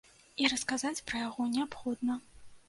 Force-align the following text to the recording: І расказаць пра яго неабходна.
І 0.43 0.47
расказаць 0.53 1.03
пра 1.11 1.21
яго 1.27 1.47
неабходна. 1.53 2.19